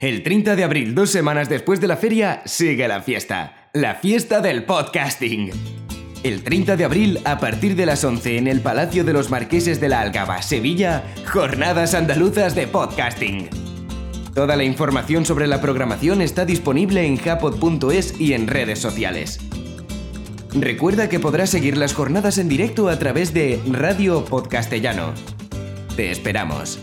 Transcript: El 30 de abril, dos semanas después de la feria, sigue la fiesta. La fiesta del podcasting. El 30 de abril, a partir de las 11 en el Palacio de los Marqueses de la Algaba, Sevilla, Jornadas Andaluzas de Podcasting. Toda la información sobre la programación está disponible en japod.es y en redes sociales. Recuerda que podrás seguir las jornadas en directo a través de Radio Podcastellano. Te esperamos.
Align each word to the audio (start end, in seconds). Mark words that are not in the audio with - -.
El 0.00 0.22
30 0.22 0.56
de 0.56 0.64
abril, 0.64 0.94
dos 0.94 1.10
semanas 1.10 1.50
después 1.50 1.78
de 1.78 1.86
la 1.86 1.98
feria, 1.98 2.40
sigue 2.46 2.88
la 2.88 3.02
fiesta. 3.02 3.68
La 3.74 3.96
fiesta 3.96 4.40
del 4.40 4.64
podcasting. 4.64 5.50
El 6.22 6.42
30 6.42 6.76
de 6.76 6.84
abril, 6.84 7.20
a 7.26 7.38
partir 7.38 7.76
de 7.76 7.84
las 7.84 8.02
11 8.02 8.38
en 8.38 8.46
el 8.46 8.62
Palacio 8.62 9.04
de 9.04 9.12
los 9.12 9.28
Marqueses 9.28 9.78
de 9.78 9.90
la 9.90 10.00
Algaba, 10.00 10.40
Sevilla, 10.40 11.04
Jornadas 11.30 11.92
Andaluzas 11.92 12.54
de 12.54 12.66
Podcasting. 12.66 13.50
Toda 14.34 14.56
la 14.56 14.64
información 14.64 15.26
sobre 15.26 15.46
la 15.46 15.60
programación 15.60 16.22
está 16.22 16.46
disponible 16.46 17.04
en 17.04 17.18
japod.es 17.18 18.18
y 18.18 18.32
en 18.32 18.46
redes 18.46 18.78
sociales. 18.78 19.38
Recuerda 20.54 21.10
que 21.10 21.20
podrás 21.20 21.50
seguir 21.50 21.76
las 21.76 21.92
jornadas 21.92 22.38
en 22.38 22.48
directo 22.48 22.88
a 22.88 22.98
través 22.98 23.34
de 23.34 23.60
Radio 23.70 24.24
Podcastellano. 24.24 25.12
Te 25.94 26.10
esperamos. 26.10 26.80